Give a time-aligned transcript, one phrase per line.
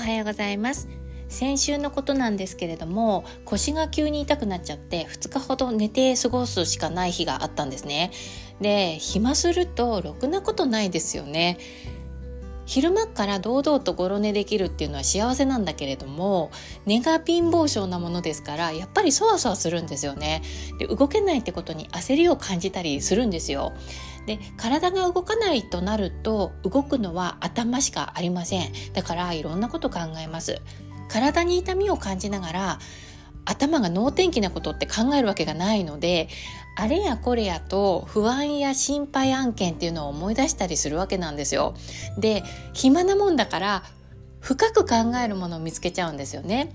[0.00, 0.88] おはようございます。
[1.28, 8.10] 先週のことなんですけれども腰が急に痛くなっちゃって2日ほど寝て過ごすしかない日があったんですね。
[8.62, 11.58] で暇するとろくなことないですよね。
[12.70, 16.52] 昼間から堂々とごろ寝できるっていうのは幸せなんだけれども
[16.86, 20.40] 寝が貧乏症なものですからやっぱりそわそわするんですよね。
[20.78, 23.72] で動けないってことに焦りを感じたりするんですよ。
[24.26, 28.72] で体が動かないとなると動くのは頭しかありません。
[28.92, 30.62] だからいろんなこと考えます。
[31.08, 32.78] 体に痛みを感じながら
[33.44, 36.28] 頭が脳天気なことって考えるわけがないので
[36.76, 41.74] あれやこれやと不安や心配案件っていうのを思い出したりするわけなんですよ。
[42.18, 43.82] で暇なもんだから
[44.40, 46.72] 深く考えるものを見つけちゃうんですよね。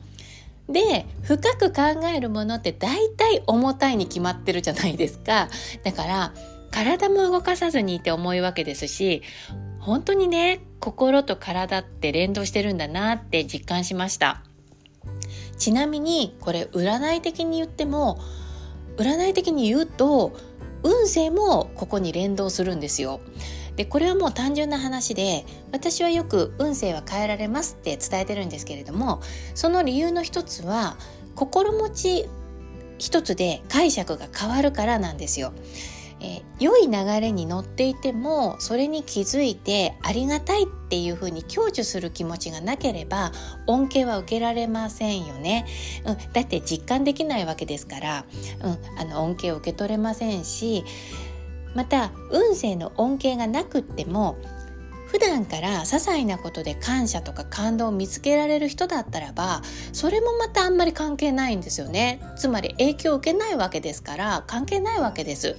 [0.70, 5.50] で深く考えるものって大体重たいに決まってるじゃないですか。
[5.84, 6.34] だから
[6.72, 9.22] 体も動かさずにいて重いわけですし
[9.80, 14.44] 本当にね心と体って連動してるんだなって実感しました。
[15.58, 18.20] ちなみにこれ占い的に言っても
[18.98, 20.34] 占い的に言うと
[20.84, 23.20] 運勢もここに連動するんですよ。
[23.76, 29.22] でこれはもう単純な話で私はよく運勢は変えられますって伝えてるんですけれども
[29.54, 30.96] その理由の一つは
[31.36, 32.26] 心持ち
[32.98, 35.52] 一つで解釈が変わるからなんですよ。
[36.22, 43.32] えー、良い流れに乗っていてもそれに気づいてありがたいっていうふうに享受する気持ちがなければ
[43.68, 45.66] 恩恵は受けられませんよね、
[46.06, 48.26] うん、だって実感できないわけですから、
[48.64, 50.86] うん、あの恩恵を受け取れませんし
[51.76, 54.38] また運勢の恩恵がなくっても
[55.08, 59.62] 普段から些細なことで感謝とか感動を見つけられる人だったらば
[59.94, 62.20] それもまたあんまり関係ないんですよね。
[62.36, 65.58] つまり影響を受けないわけですから関係ないわけです。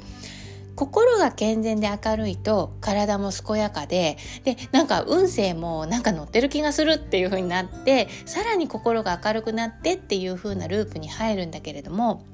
[0.76, 12.24] 心が健全で明るいと体も健やかででなんか運勢もなんか乗ってる気がするっていう風になってさらに心が明るくなってっていう風なループに入るんだけれども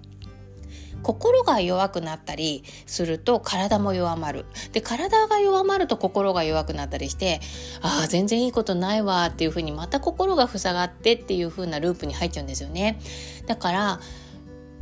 [1.03, 4.47] 心が弱くなったりすると体も弱まる。
[4.73, 7.41] で、体が弱まると心が弱くなったりして、
[7.83, 13.01] ああ、全然いいことないわっていうふうにまた心が塞がってっていう風なループに入っちゃうんですよね。
[13.47, 14.01] だから、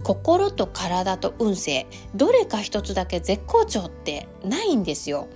[0.02, 5.28] 心と体と運勢どれか一つだけ絶好調ってないんですよ。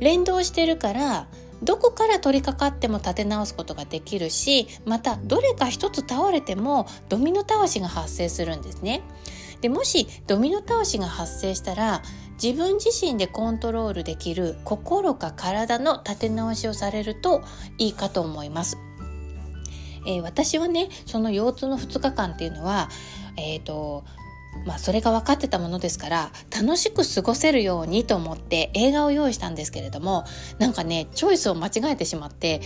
[0.00, 1.28] 連動してるから
[1.62, 9.02] どこから取り掛かっても立て直すことができるしまたどれか一つ倒れてもドミノ倒しが発生するんですね。
[9.60, 12.02] でもしドミノ倒しが発生したら
[12.42, 17.42] 自分自身でコントロールできる心か体の立て直しをされると
[17.78, 18.76] いいかと思います、
[20.06, 22.88] えー、私はねその腰痛の2日間っていうのは
[23.36, 24.04] え、ー、と
[24.66, 30.24] まあそれが分かってたものですから楽しく過ごせるようにと思って映画を用意したんですけれども
[30.58, 32.60] なんかねチョイスを間違えてしまって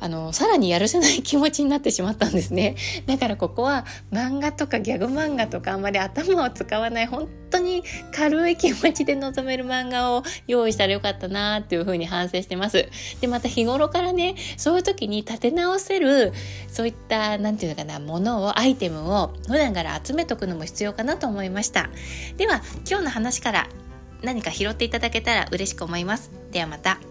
[0.00, 2.76] あのさらにやるせない気持ちになってしまったんですね。
[3.06, 7.82] だからここは漫画とかギャグ漫画とかあんまり頭を使わない本当に
[8.12, 12.88] 軽い気持ちで臨める漫画を用意したらよかったなっていうふうに反省してます。
[13.20, 16.32] でまた日頃からねそういう時に立て直せる
[16.68, 21.90] そういった何て言うのかなものをアイテムを普段から集めとくのも必要かなと思いました。
[22.36, 23.68] では今日の話から
[24.22, 26.30] 何か拾っていただけたら嬉しく思います。
[26.52, 27.07] ではまた。